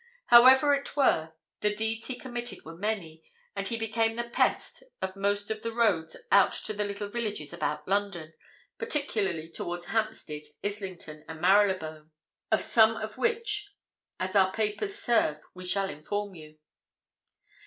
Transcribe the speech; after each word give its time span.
However 0.33 0.73
it 0.73 0.97
were, 0.97 1.33
the 1.59 1.75
deeds 1.75 2.07
he 2.07 2.17
committed 2.17 2.65
were 2.65 2.75
many, 2.75 3.21
and 3.55 3.67
he 3.67 3.77
became 3.77 4.15
the 4.15 4.23
pest 4.27 4.81
of 4.99 5.15
most 5.15 5.51
of 5.51 5.61
the 5.61 5.71
roads 5.71 6.17
out 6.31 6.53
to 6.53 6.73
the 6.73 6.83
little 6.85 7.07
villages 7.07 7.53
about 7.53 7.87
London, 7.87 8.33
particularly 8.79 9.47
towards 9.47 9.89
Hampstead, 9.89 10.41
Islington 10.63 11.23
and 11.27 11.39
Marylebone, 11.39 12.09
of 12.51 12.63
some 12.63 12.95
of 12.97 13.19
which 13.19 13.69
as 14.19 14.35
our 14.35 14.51
papers 14.51 14.95
serve 14.97 15.37
we 15.53 15.65
shall 15.65 15.91
inform 15.91 16.33
you. 16.33 16.57